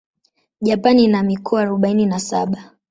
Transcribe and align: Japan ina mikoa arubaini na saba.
Japan 0.61 0.99
ina 0.99 1.23
mikoa 1.23 1.61
arubaini 1.61 2.05
na 2.05 2.19
saba. 2.19 2.71